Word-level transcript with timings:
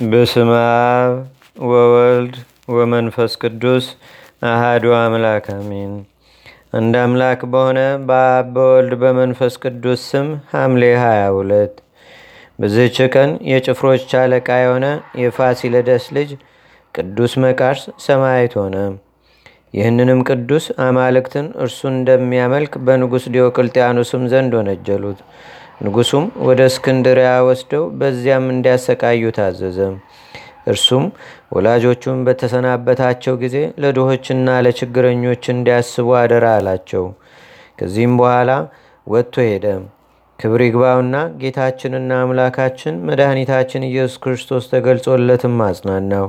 በስመ 0.00 0.50
አብ 0.58 1.14
ወወልድ 1.64 2.34
ወመንፈስ 2.68 3.32
ቅዱስ 3.42 3.86
አሃዱ 4.42 4.84
አምላክ 4.98 5.46
አሜን። 5.54 5.92
አንድ 6.72 6.94
አምላክ 7.00 7.40
በሆነ 7.52 7.78
በአብ 8.08 8.46
በወልድ 8.54 8.92
በመንፈስ 9.02 9.54
ቅዱስ 9.64 10.00
ስም 10.10 10.28
ሐምሌ 10.52 10.82
22 10.98 11.82
በዚህች 12.58 12.98
ቀን 13.14 13.32
የጭፍሮች 13.50 14.10
አለቃ 14.20 14.48
የሆነ 14.62 14.86
የፋሲለደስ 15.22 16.06
ልጅ 16.16 16.30
ቅዱስ 16.94 17.34
መቃርስ 17.44 17.84
ሰማዕት 18.06 18.54
ሆነ። 18.60 18.76
ይህንንም 19.74 20.22
ቅዱስ 20.28 20.64
አማልክትን 20.86 21.48
እርሱን 21.64 21.94
እንደሚያመልክ 21.98 22.72
በንጉሥ 22.86 23.26
ዲዮቅልጥያኖስም 23.34 24.24
ዘንድ 24.32 24.54
ወነጀሉት። 24.58 25.20
ንጉሱም 25.82 26.24
ወደ 26.46 26.60
እስክንድሪያ 26.70 27.30
ወስደው 27.46 27.84
በዚያም 28.00 28.44
እንዲያሰቃዩ 28.52 29.30
ታዘዘ። 29.38 29.78
እርሱም 30.66 31.04
ወላጆቹን 31.54 32.18
በተሰናበታቸው 32.26 33.34
ጊዜ 33.42 33.56
ለድሆችና 33.82 34.48
ለችግረኞች 34.66 35.42
እንዲያስቡ 35.54 36.08
አደራ 36.20 36.46
አላቸው። 36.58 37.04
ከዚህም 37.78 38.14
በኋላ 38.20 38.50
ወጥቶ 39.06 39.34
ሄደ። 39.48 39.66
ክብር 40.38 40.60
ይግባውና 40.66 41.16
ጌታችንና 41.40 42.12
አምላካችን 42.22 42.94
መድኃኒታችን 43.08 43.88
ኢየሱስ 43.90 44.16
ክርስቶስ 44.24 44.64
ተገልጾለትም 44.72 45.56
አጽናናው፣ 45.66 46.26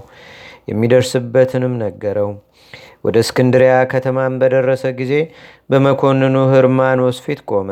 የሚደርስበትንም 0.69 1.73
ነገረው። 1.83 2.29
ወደ 3.05 3.17
እስክንድሪያ 3.23 3.73
ከተማን 3.93 4.35
በደረሰ 4.41 4.85
ጊዜ 4.99 5.13
በመኮንኑ 5.69 6.35
ህርማኖስ 6.53 7.17
ፊት 7.25 7.41
ቆመ። 7.51 7.69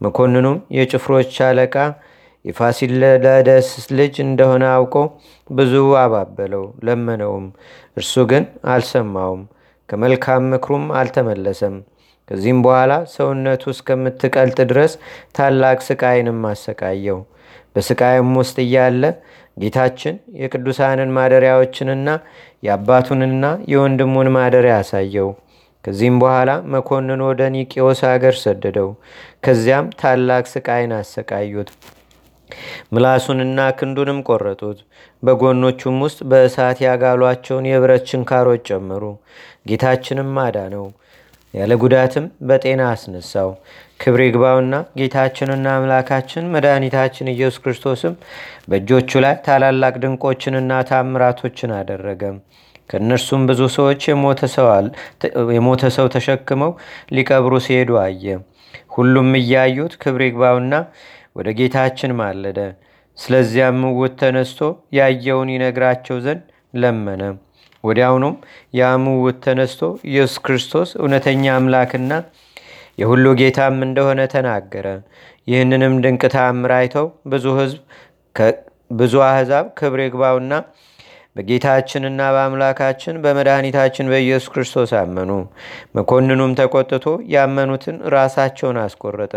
መኮንኑም 0.00 0.58
የጭፍሮች 0.76 1.34
አለቃ 1.46 1.74
የፋሲለደስ 2.44 3.68
ልጅ 3.98 4.14
እንደሆነ 4.24 4.64
አውቆ 4.74 4.94
ብዙ 5.50 5.72
አባበለው፣ 6.02 6.64
ለመነውም። 6.86 7.46
እርሱ 7.96 8.24
ግን 8.30 8.44
አልሰማውም፣ 8.72 9.42
ከመልካም 9.88 10.44
ምክሩም 10.52 10.84
አልተመለሰም። 11.00 11.76
ከዚህም 12.28 12.60
በኋላ 12.62 12.92
ሰውነቱ 13.12 13.64
እስከምትቀልጥ 13.72 14.58
ድረስ 14.70 14.92
ታላቅ 15.36 15.78
ስቃይንም 15.88 16.40
አሰቃየው። 16.50 17.18
በስቃይም 17.76 18.30
ውስጥ 18.40 18.56
እያለ 18.64 19.02
ጌታችን 19.56 20.14
የቅዱሳንን 20.40 21.10
ማደሪያዎችንና 21.16 22.08
የአባቱንና 22.62 23.44
የወንድሙን 23.72 24.28
ማደሪያ 24.36 24.76
አሳየው። 24.82 25.28
ከዚህም 25.86 26.16
በኋላ 26.22 26.50
መኮንን 26.72 27.20
ወደ 27.26 27.42
ኒቄዎስ 27.54 28.00
አገር 28.08 28.36
ሰደደው። 28.40 28.88
ከዚያም 29.44 29.88
ታላቅ 30.00 30.44
ስቃይን 30.52 30.92
አሰቃዩት። 30.96 31.68
ምላሱንና 32.92 33.60
ክንዱንም 33.78 34.18
ቆረጡት። 34.28 34.78
በጎኖቹም 35.22 35.96
ውስጥ 36.04 36.18
በእሳት 36.30 36.78
ያጋሏቸውን 36.86 37.68
የብረት 37.70 38.04
ችንካሮች 38.10 38.62
ጨመሩ። 38.70 39.04
ጌታችንም 39.70 40.32
አዳነው፣ 40.44 40.86
ያለ 41.54 41.72
ጉዳትም 41.82 42.24
በጤና 42.48 42.82
አስነሳው። 42.92 43.50
ክብር 44.00 44.20
ይግባውና 44.24 44.74
ጌታችንና 44.98 45.66
አምላካችን 45.76 46.50
መድኃኒታችን 46.54 47.32
ኢየሱስ 47.32 47.60
ክርስቶስም 47.62 48.14
በእጆቹ 48.70 49.20
ላይ 49.24 49.34
ታላላቅ 49.46 49.94
ድንቆችንና 50.02 50.82
ታምራቶችን 50.90 51.72
አደረገ። 51.78 52.22
ከእነርሱም 52.90 53.42
ብዙ 53.48 53.60
ሰዎች 53.76 54.00
የሞተ 55.52 55.82
ሰው 55.96 56.06
ተሸክመው 56.14 56.72
ሊቀብሩ 57.16 57.54
ሲሄዱ 57.66 57.92
አየ። 58.02 58.24
ሁሉም 58.96 59.30
እያዩት 59.40 59.94
ክብር 60.02 60.22
ይግባውና 60.26 60.74
ወደ 61.36 61.48
ጌታችን 61.58 62.12
ማለደ። 62.20 62.58
ስለዚያም 63.18 63.76
ምውት 63.82 64.14
ተነስቶ 64.20 64.60
ያየውን 64.96 65.50
ይነግራቸው 65.54 66.16
ዘንድ 66.24 66.42
ለመነ። 66.74 67.22
ወዲያውኑም 67.84 68.34
ያ 68.74 68.82
ተነስቶ 69.44 69.80
ኢየሱስ 70.10 70.36
ክርስቶስ 70.46 70.90
እውነተኛ 71.00 71.44
አምላክና 71.56 72.12
የሁሉ 72.98 73.24
ጌታም 73.40 73.78
እንደሆነ 73.86 74.20
ተናገረ። 74.34 74.86
ይህንንም 75.48 75.94
ድንቅ 76.04 76.22
ተአምር 76.34 76.72
አይተው 76.78 77.06
ብዙ 77.32 77.46
ሕዝብ 77.58 77.80
ብዙ 78.98 79.14
አሕዛብ 79.26 79.66
ክብር 79.78 80.00
ይግባውና 80.02 80.52
በጌታችንና 81.36 82.20
በአምላካችን 82.34 83.20
በመድኃኒታችን 83.24 84.10
በኢየሱስ 84.12 84.50
ክርስቶስ 84.52 84.92
አመኑ። 85.00 85.30
መኮንኑም 85.96 86.52
ተቆጥቶ 86.60 87.04
ያመኑትን 87.34 87.96
ራሳቸውን 88.14 88.78
አስቆረጠ። 88.84 89.34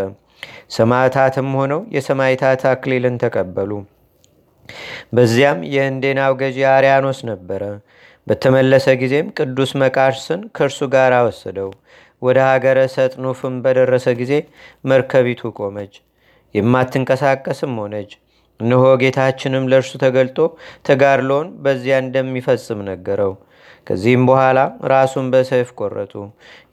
ሰማዕታትም 0.76 1.50
ሆነው 1.60 1.82
የሰማዕታት 1.96 2.62
አክሊልን 2.72 3.16
ተቀበሉ። 3.24 3.72
በዚያም 5.14 5.60
የእንዴናው 5.74 6.34
ገዢ 6.42 6.60
አርያኖስ 6.74 7.20
ነበረ። 7.30 7.64
በተመለሰ 8.28 8.88
ጊዜም 9.02 9.28
ቅዱስ 9.38 9.72
መቃርስን 9.82 10.42
ከእርሱ 10.56 10.80
ጋር 10.94 11.14
ወሰደው። 11.28 11.70
ወደ 12.22 12.38
ሀገረ 12.48 12.80
ሰጥኑፍም 12.94 13.56
በደረሰ 13.66 14.08
ጊዜ 14.20 14.34
መርከቢቱ 14.86 15.52
ቆመች፣ 15.60 15.94
የማትንቀሳቀስም 16.56 17.74
ሆነች። 17.82 18.12
እነሆ 18.60 18.84
ጌታችንም 19.02 19.68
ለእርሱ 19.72 19.92
ተገልጦ 20.02 20.38
ተጋድሎውን 20.88 21.50
በዚያ 21.64 21.98
እንደሚፈጽም 22.04 22.80
ነገረው። 22.90 23.34
ከዚህም 23.88 24.24
በኋላ 24.30 24.60
ራሱን 24.92 25.28
በሰይፍ 25.34 25.70
ቆረጡ። 25.80 26.14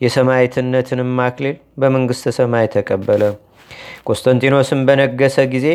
የሰማዕትነትንም 0.04 1.12
አክሊል 1.26 1.56
በመንግሥተ 1.78 2.32
ሰማይ 2.38 2.66
ተቀበለ። 2.74 3.22
ቆስጠንጢኖስም 4.06 4.80
በነገሰ 4.88 5.36
ጊዜ 5.54 5.66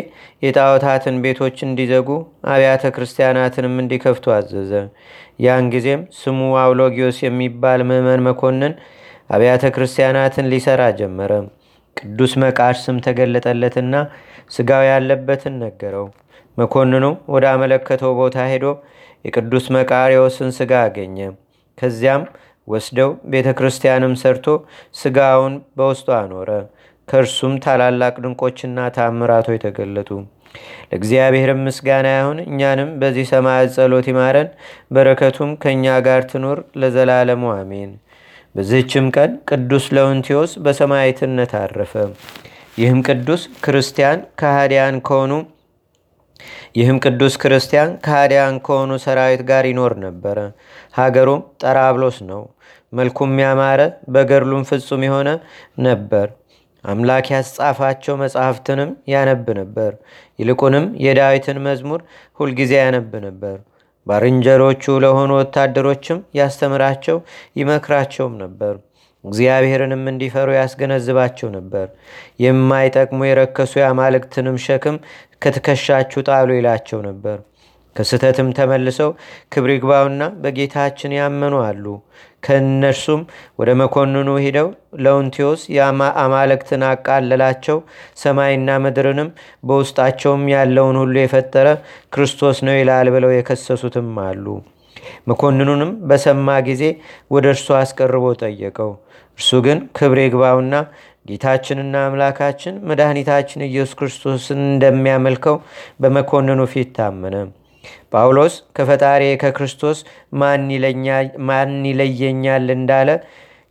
የጣዖታትን 0.42 1.16
ቤቶች 1.24 1.56
እንዲዘጉ 1.66 2.08
አብያተ 2.52 2.84
ክርስቲያናትንም 2.94 3.74
እንዲከፍቱ 3.82 4.34
አዘዘ። 4.36 4.72
ያን 5.38 5.66
ጊዜም 5.74 6.02
ስሙ 6.20 6.40
አውሎጊዮስ 6.62 7.18
የሚባል 7.26 7.82
ምዕመን 7.88 8.24
መኮንን 8.28 8.74
አብያተ 9.30 9.64
ክርስቲያናትን 9.76 10.48
ሊሰራ 10.52 10.82
ጀመረ። 10.98 11.32
ቅዱስ 11.96 12.32
መቃርስም 12.42 12.96
ተገለጠለትና 13.06 13.94
ስጋው 14.50 14.84
ያለበትን 14.88 15.54
ነገረው። 15.62 16.06
መኮንኑ 16.58 17.04
ወደ 17.34 17.44
አመለከተው 17.52 18.12
ቦታ 18.18 18.38
ሄዶ 18.50 18.66
የቅዱስ 19.24 19.66
መቃሪዎስን 19.76 20.50
ስጋ 20.56 20.72
አገኘ። 20.86 21.18
ከዚያም 21.78 22.24
ወስደው 22.68 23.10
ቤተ 23.32 23.48
ክርስቲያንም 23.58 24.14
ሰርቶ 24.20 24.46
ስጋውን 24.94 25.54
በውስጡ 25.76 26.08
አኖረ። 26.18 26.50
ከእርሱም 27.08 27.54
ታላላቅ 27.64 28.14
ድንቆችና 28.24 28.78
ታምራቶች 28.96 29.58
ተገለጡ። 29.64 30.10
ለእግዚአብሔርም 30.90 31.60
ምስጋና 31.66 32.08
ይሁን። 32.14 32.38
እኛንም 32.46 32.90
በዚህ 33.00 33.26
ሰማዕት 33.32 33.70
ጸሎት 33.76 34.06
ይማረን፣ 34.10 34.48
በረከቱም 34.94 35.50
ከእኛ 35.62 35.94
ጋር 36.06 36.22
ትኑር 36.30 36.58
ለዘላለሙ 36.80 37.44
አሜን። 37.56 37.92
በዚህችም 38.54 39.06
ቀን 39.16 39.30
ቅዱስ 39.50 39.84
ለውንቲዮስ 39.96 40.52
በሰማዕትነት 40.64 41.52
አረፈ። 41.60 41.92
ይህም 42.78 43.00
ቅዱስ 43.08 43.42
ክርስቲያን 43.64 44.18
ከሃዲያን 44.40 44.96
ከሆኑ 45.06 45.32
ይህም 46.76 46.98
ቅዱስ 47.04 47.34
ክርስቲያን 47.42 47.90
ከሃዲያን 48.04 48.54
ከሆኑ 48.66 48.92
ሰራዊት 49.04 49.42
ጋር 49.50 49.64
ይኖር 49.70 49.92
ነበረ። 50.04 50.38
ሀገሩም 50.98 51.42
ጠራብሎስ 51.62 52.18
ነው። 52.30 52.42
መልኩም 52.92 53.32
ያማረ 53.42 53.80
በገድሉም 54.14 54.64
ፍጹም 54.70 55.02
የሆነ 55.06 55.28
ነበር። 55.86 56.28
አምላክ 56.84 57.26
ያስጻፋቸው 57.32 58.14
መጽሐፍትንም 58.22 58.90
ያነብ 59.12 59.46
ነበር። 59.60 59.92
ይልቁንም 60.38 60.86
የዳዊትን 61.04 61.60
መዝሙር 61.66 62.00
ሁልጊዜ 62.40 62.72
ያነብ 62.82 63.12
ነበር። 63.26 63.56
ባልንጀሮቹ 64.06 64.94
ለሆኑ 65.04 65.30
ወታደሮችም 65.40 66.18
ያስተምራቸው 66.38 67.18
ይመክራቸውም 67.60 68.34
ነበር። 68.42 68.74
እግዚአብሔርንም 69.24 70.02
እንዲፈሩ 70.12 70.48
ያስገነዝባቸው 70.56 71.48
ነበር። 71.56 71.86
የማይጠቅሙ 72.44 73.20
የረከሱ 73.26 73.72
የአማልክትንም 73.80 74.56
ሸክም 74.64 74.96
ከትከሻችሁ 75.42 76.20
ጣሉ 76.28 76.48
ይላቸው 76.58 77.00
ነበር። 77.08 77.38
ከስተትም 77.96 78.48
ተመልሰው 78.56 79.10
ክብር 79.52 79.70
ይግባውና 79.74 80.22
በጌታችን 80.42 81.16
ያመኑ 81.18 81.54
አሉ። 81.66 81.84
ከእነርሱም 82.42 83.20
ወደ 83.58 83.70
መኮንኑ 83.80 84.28
ሂደው 84.44 84.68
ለውንቲዮስ 85.04 85.62
የአማልክትን 85.76 86.82
አቃለላቸው፣ 86.88 87.78
ሰማይና 88.22 88.78
ምድርንም 88.84 89.28
በውስጣቸውም 89.64 90.44
ያለውን 90.54 90.98
ሁሉ 91.02 91.14
የፈጠረ 91.20 91.68
ክርስቶስ 92.14 92.58
ነው 92.68 92.76
ይላል 92.80 93.08
ብለው 93.16 93.32
የከሰሱትም 93.34 94.10
አሉ። 94.26 94.46
መኮንኑንም 95.28 95.92
በሰማ 96.08 96.58
ጊዜ 96.68 96.82
ወደ 97.30 97.46
እርሱ 97.54 97.68
አስቀርቦ 97.80 98.26
ጠየቀው። 98.42 98.92
እርሱ 99.38 99.50
ግን 99.66 99.78
ክብር 99.96 100.18
ይግባውና 100.22 100.74
ጌታችንና 101.26 101.96
አምላካችን 102.06 102.74
መድኃኒታችን 102.88 103.66
ኢየሱስ 103.68 103.96
ክርስቶስን 103.98 104.60
እንደሚያመልከው 104.68 105.56
በመኮንኑ 106.00 106.62
ፊት 106.72 106.90
ታመነ። 106.96 107.36
ጳውሎስ 108.12 108.54
ከፈጣሪ 108.76 109.22
ከክርስቶስ 109.42 109.98
ማን 111.48 111.72
ይለየኛል 111.90 112.66
እንዳለ 112.76 113.10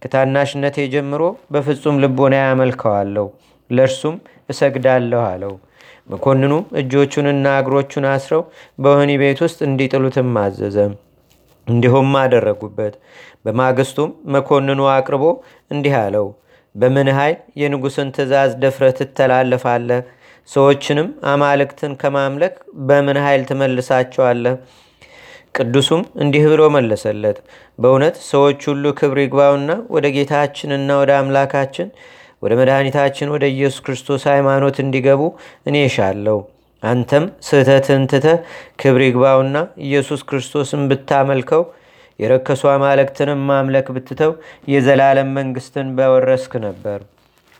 ከታናሽነቴ 0.01 0.77
ጀምሮ 0.93 1.23
በፍጹም 1.53 1.99
ልቦና 2.03 2.35
ያመልከዋለሁ፣ 2.41 3.25
ለእርሱም 3.69 4.15
እሰግዳለሁ 4.49 5.21
አለው። 5.27 5.53
መኮንኑም 6.09 6.63
እጆቹንና 6.79 7.47
እግሮቹን 7.61 8.05
አስረው 8.11 8.41
በወህኒ 8.79 9.11
ቤት 9.21 9.39
ውስጥ 9.45 9.59
እንዲጥሉትም 9.67 10.31
አዘዘ። 10.43 10.77
እንዲሁም 11.67 12.09
አደረጉበት። 12.21 12.93
በማግስቱም 13.45 14.09
መኮንኑ 14.33 14.81
አቅርቦ 14.95 15.23
እንዲህ 15.71 15.95
አለው፣ 16.01 16.27
በምን 16.75 17.07
ኃይል 17.17 17.37
የንጉሥን 17.61 18.09
ትእዛዝ 18.15 18.51
ደፍረ 18.63 18.85
ትተላለፋለህ? 18.97 20.01
ሰዎችንም 20.49 21.09
አማልክትን 21.31 21.91
ከማምለክ 22.01 22.55
በምን 22.87 23.17
ኃይል 23.25 23.43
ትመልሳቸዋለህ? 23.49 24.55
ቅዱሱም 25.55 26.01
እንዲህ 26.23 26.43
ብሎ 26.51 26.61
መለሰለት፣ 26.75 27.37
በእውነት 27.79 28.15
ሰዎች 28.29 28.59
ሁሉ 28.69 28.93
ክብር 28.99 29.17
ይግባውና 29.23 29.71
ወደ 29.95 30.05
ጌታችንና 30.15 30.89
ወደ 31.01 31.11
አምላካችን 31.19 31.87
ወደ 32.43 32.53
መድኃኒታችን 32.59 33.31
ወደ 33.33 33.45
ኢየሱስ 33.53 33.81
ክርስቶስ 33.85 34.23
ሃይማኖት 34.31 34.77
እንዲገቡ 34.83 35.21
እኔ 35.65 35.77
እሻለሁ። 35.89 36.37
አንተም 36.83 37.25
ስህተትን 37.47 38.03
ትተህ 38.11 38.37
ክብር 38.81 39.01
ይግባውና 39.07 39.57
ኢየሱስ 39.85 40.21
ክርስቶስን 40.29 40.83
ብታመልከው 40.91 41.63
የረከሱ 42.19 42.63
አማልክትንም 42.73 43.41
ማምለክ 43.49 43.87
ብትተው 43.95 44.31
የዘላለም 44.73 45.29
መንግስትን 45.37 45.87
በወረስክ 45.97 46.53
ነበር። 46.65 46.99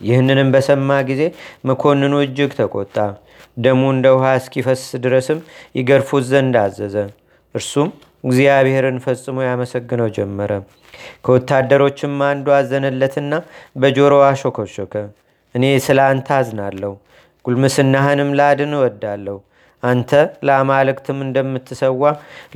ይህንንም 0.02 0.50
በሰማ 0.54 1.00
ጊዜ 1.10 1.22
መኮንኑ 1.68 2.14
እጅግ 2.26 2.52
ተቆጣ። 2.60 2.96
ደሙ 3.58 3.82
እንደ 3.94 4.08
ውሃ 4.16 4.28
እስኪፈስ 4.40 4.84
ድረስም 5.04 5.40
ይገርፉት 5.78 6.26
ዘንድ 6.32 6.56
አዘዘ። 6.62 6.96
እርሱም 7.56 7.90
እግዚአብሔርን 8.24 8.98
ፈጽሞ 9.06 9.38
ያመሰግነው 9.46 10.10
ጀመረ። 10.18 10.52
ከወታደሮችም 11.26 12.16
አንዱ 12.28 12.48
አዘነለትና 12.58 13.34
በጆሮ 13.76 14.14
አሾከሾከ። 14.28 14.94
እኔ 15.56 15.64
ስለ 15.86 16.00
አንተ 16.10 16.28
አዝናለሁ፣ 16.38 16.92
ጉልምስናህንም 17.46 18.30
ላድን 18.40 18.74
እወዳለሁ። 18.78 19.38
አንተ 19.84 20.12
ለአማልክትም 20.48 21.20
እንደምትሰዋ 21.26 22.04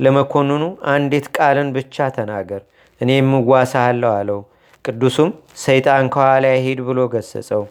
ለመኮንኑ 0.00 0.62
አንዲት 0.92 1.26
ቃልን 1.36 1.68
ብቻ 1.76 2.06
ተናገር፣ 2.16 2.62
እኔም 3.00 3.30
እዋሳሃለሁ 3.40 4.10
አለው። 4.18 4.40
ቅዱሱም 4.86 5.30
ሰይጣን 5.62 6.06
ከኋላ 6.14 6.46
ሂድ 6.64 6.80
ብሎ 6.88 7.00
ገሰጸው። 7.14 7.62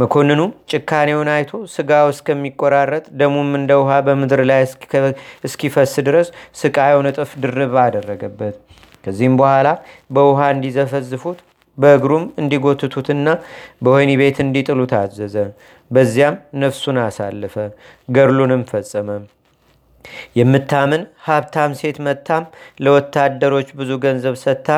መኮንኑም 0.00 0.50
ጭካኔውን 0.70 1.28
አይቶ 1.34 1.52
ስጋው 1.74 2.08
እስከሚቆራረጥ 2.12 3.04
ደሙም 3.20 3.50
እንደ 3.58 3.72
ውሃ 3.80 3.92
በምድር 4.06 4.40
ላይ 4.50 4.62
እስኪፈስ 5.48 5.94
ድረስ 6.08 6.28
ስቃዩን 6.60 7.08
እጥፍ 7.10 7.32
ድርብ 7.44 7.74
አደረገበት። 7.84 8.56
ከዚህም 9.04 9.34
በኋላ 9.40 9.68
በውሃ 10.10 10.40
እንዲዘፈዝፉት 10.54 11.38
በእግሩም 11.78 12.24
እንዲጎትቱትና 12.40 13.26
በወህኒ 13.82 14.12
ቤት 14.20 14.38
እንዲጥሉት 14.44 14.92
አዘዘ። 15.00 15.34
በዚያም 15.90 16.36
ነፍሱን 16.62 16.98
አሳልፈ 17.02 17.54
ገድሉንም 18.08 18.62
ፈጸመ። 18.70 19.08
የምታምን 20.38 21.02
ሀብታም 21.26 21.72
ሴት 21.80 21.98
መታም 22.06 22.44
ለወታደሮች 22.84 23.70
ብዙ 23.78 23.92
ገንዘብ 24.04 24.36
ሰጥታ 24.42 24.68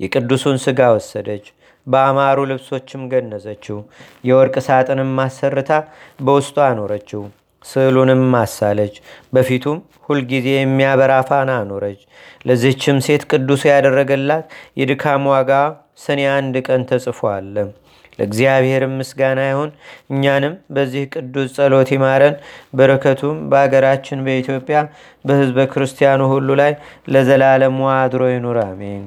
የቅዱሱን 0.00 0.58
ስጋ 0.64 0.90
ወሰደች። 0.96 1.46
በአማሩ 1.86 2.38
ልብሶችም 2.50 3.02
ገነዘችው። 3.10 3.78
የወርቅ 4.24 4.56
ሳጥንም 4.66 5.10
ማሰርታ 5.18 5.72
በውስጡ 6.20 6.56
አኖረችው። 6.66 7.22
ስዕሉንም 7.64 8.22
ማሳለች። 8.32 8.94
በፊቱም 9.34 9.78
ሁልጊዜ 10.08 10.48
የሚያበራ 10.54 11.12
ፋና 11.28 11.50
አኖረች። 11.60 12.00
ለዚህችም 12.46 12.98
ሴት 13.06 13.22
ቅዱሱ 13.30 13.62
ያደረገላት 13.70 14.44
የድካም 14.80 15.24
ዋጋ 15.32 15.52
ሰኔ 16.04 16.20
አንድ 16.34 16.54
ቀን 16.66 16.82
ተጽፎ 16.90 17.20
አለ። 17.32 17.56
ለእግዚአብሔርም 18.18 18.92
ምስጋና 18.98 19.40
ይሁን። 19.48 19.70
እኛንም 20.10 20.54
በዚህ 20.74 21.04
ቅዱስ 21.14 21.48
ጸሎት 21.56 21.90
ይማረን። 21.94 22.36
በረከቱም 22.74 23.36
በአገራችን 23.50 24.24
በኢትዮጵያ 24.26 24.78
በሕዝበ 25.24 25.66
ክርስቲያኑ 25.72 26.22
ሁሉ 26.32 26.48
ላይ 26.62 26.72
ለዘላለሙ 27.08 27.78
አድሮ 27.94 28.22
ይኑር፣ 28.32 28.58
አሜን። 28.64 29.04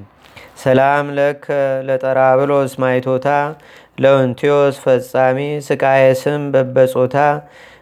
ሰላም 0.62 1.08
ለከ 1.18 1.46
ለጠራብሎስ 1.88 2.74
ማይቶታ 2.82 3.28
ለውንቴዎስ 4.00 4.76
ፈጻሚ 4.84 5.38
ስቃየ 5.68 6.06
ስም 6.22 6.42
በበጾታ 6.54 7.18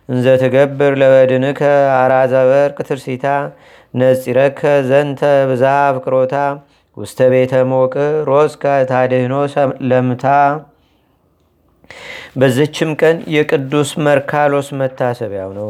እንዘ 0.09 0.25
ትገብር 0.41 0.93
ለበድንከ 1.01 1.61
አራዘ 1.99 2.33
ወርቅ 2.49 2.77
ትርሲታ 2.89 3.25
ነጺረከ 3.93 4.59
ዘንተ 4.89 5.21
ብዛ 5.49 5.65
ፍቅሮታ 5.95 6.35
ውስተ 6.97 7.19
ቤተ 7.33 7.53
ሞቅ 7.71 7.93
ሮስከ 8.27 8.63
ታድህኖ 8.89 9.33
ለምታ። 9.89 10.25
በዘችም 12.39 12.91
ቀን 13.01 13.17
የቅዱስ 13.35 13.91
መርካሎስ 14.05 14.69
መታሰቢያው 14.79 15.51
ነው። 15.59 15.69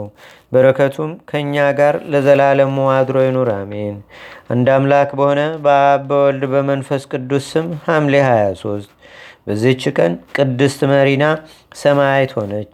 በረከቱም 0.52 1.12
ከእኛ 1.30 1.66
ጋር 1.80 1.96
ለዘላለሙ 2.12 2.78
አድሮ 2.94 3.18
ይኑር 3.26 3.50
አሜን። 3.56 3.96
አንድ 4.54 4.70
አምላክ 4.76 5.12
በሆነ 5.20 5.42
በአብ 5.66 6.04
በወልድ 6.10 6.46
በመንፈስ 6.54 7.04
ቅዱስ 7.12 7.46
ስም 7.54 7.68
ሐምሌ 7.86 8.16
23 8.26 8.90
በዚች 9.48 9.84
ቀን 9.98 10.14
ቅድስት 10.38 10.82
መሪና 10.92 11.24
ሰማያዊት 11.80 12.34
ሆነች። 12.38 12.72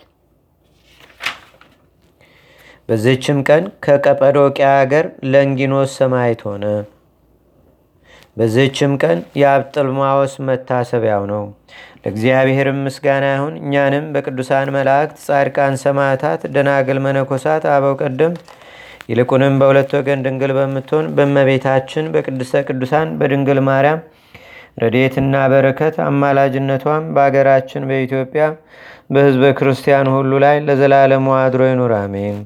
በዚችም 2.90 3.40
ቀን 3.48 3.64
ከቀጰዶቅያ 3.86 4.70
አገር 4.80 5.06
ለንጊኖስ 5.32 5.92
ሰማዕት 6.00 6.42
ሆነ። 6.48 6.64
በዚህችም 8.42 8.94
ቀን 9.02 9.18
የአብጥልማዎስ 9.40 10.34
መታሰቢያው 10.46 11.24
ነው። 11.32 11.42
ለእግዚአብሔርም 12.04 12.80
ምስጋና 12.86 13.26
ይሁን። 13.34 13.56
እኛንም 13.62 14.06
በቅዱሳን 14.14 14.72
መላእክት፣ 14.76 15.18
ጻድቃን፣ 15.26 15.76
ሰማዕታት፣ 15.82 16.42
ደናግል፣ 16.56 17.00
መነኮሳት፣ 17.06 17.66
አበው 17.74 17.94
ቀደም 18.02 18.34
ይልቁንም 19.10 19.54
በሁለት 19.62 19.92
ወገን 19.98 20.24
ድንግል 20.26 20.52
በምትሆን 20.58 21.06
በእመቤታችን 21.16 22.08
በቅድስተ 22.14 22.64
ቅዱሳን 22.68 23.10
በድንግል 23.20 23.62
ማርያም 23.68 24.02
ረድኤትና 24.78 25.36
በረከት 25.54 25.96
አማላጅነቷም 26.08 27.06
በአገራችን 27.16 27.88
በኢትዮጵያ 27.90 28.44
በሕዝበ 29.12 29.46
ክርስቲያን 29.58 30.10
ሁሉ 30.16 30.34
ላይ 30.46 30.58
ለዘላለሙ 30.68 31.28
አድሮ 31.40 31.62
ይኑር፣ 31.70 31.94
አሜን። 32.00 32.38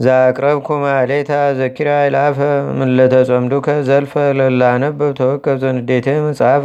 ዛቅረብኩ 0.00 0.68
ማሌታ 0.82 1.30
ዘኪራ 1.58 1.90
ይላፈ 2.06 2.38
ምለተጸምዱከ 2.78 3.68
ዘልፈ 3.88 4.14
ለላነበብ 4.38 5.12
ተወከብ 5.20 5.56
ዘንዴቴ 5.62 6.16
መጽሐፈ 6.26 6.64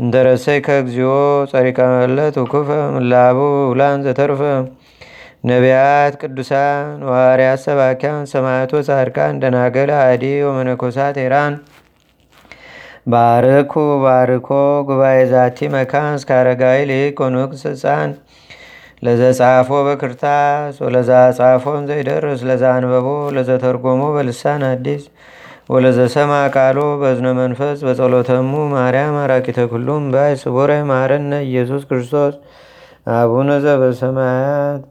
እንተረሰይ 0.00 0.58
ከእግዚኦ 0.66 1.14
ጸሪቀ 1.52 1.78
መለት 1.94 2.36
ውኩፈ 2.42 2.68
ምላቡ 2.96 3.38
ውላን 3.70 4.04
ዘተርፈ። 4.06 4.42
ነቢያት፣ 5.48 6.14
ቅዱሳን፣ 6.22 6.86
ዋርያት፣ 7.10 7.60
ሰባኪያን፣ 7.66 8.22
ሰማዕቶ፣ 8.32 8.72
ጻድቃን፣ 8.88 9.34
ደናገል፣ 9.42 9.90
አዲ 10.00 10.24
ወመነኮሳት 10.46 11.18
ኤራን 11.24 11.54
ባርኩ 13.06 13.74
ባርኮ 14.04 14.48
ጉባኤ 14.88 15.18
ዛቲ 15.32 15.68
መካን 15.74 16.10
እስከ 16.18 16.30
አረጋዊ 16.40 16.78
ሊቅ 16.90 17.16
ወንቅስ 17.26 17.62
ህፃን 18.98 19.06
ለዘጻፎ 19.06 19.68
በክርታስ 19.86 20.76
ወለዛ 20.84 21.10
ጻፎን 21.38 21.82
ዘይደርስ 21.88 22.40
ለዛ 22.48 22.62
አንበቦ 22.76 23.06
ለዘተርጎሞ 23.36 24.02
በልሳን 24.16 24.62
አዲስ 24.70 25.02
ወለዘሰማ 25.70 26.32
ቃሎ 26.54 26.78
በዝነ 27.02 27.28
መንፈስ 27.40 27.78
በጸሎተሙ 27.86 28.52
ማርያም 28.74 29.16
አራቂተ 29.22 29.66
ኩሉም 29.72 30.04
ባይ 30.14 30.32
ስቡረ 30.42 30.70
ማረነ 30.90 31.32
ኢየሱስ 31.48 31.82
ክርስቶስ 31.90 32.34
አቡነ 33.14 33.50
ዘበሰማያት 33.64 34.82